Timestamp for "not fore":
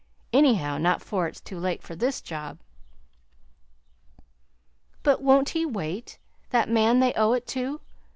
0.79-1.27